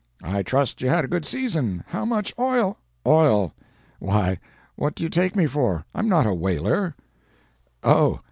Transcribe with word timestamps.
I 0.23 0.41
trust 0.41 0.81
you 0.81 0.89
had 0.89 1.05
a 1.05 1.07
good 1.07 1.27
season. 1.27 1.83
How 1.85 2.05
much 2.05 2.33
oil" 2.39 2.79
"Oil! 3.05 3.53
Why, 3.99 4.39
what 4.75 4.95
do 4.95 5.03
you 5.03 5.11
take 5.11 5.35
me 5.35 5.45
for? 5.45 5.85
I'm 5.93 6.09
not 6.09 6.25
a 6.25 6.33
whaler." 6.33 6.95
"Oh! 7.83 8.19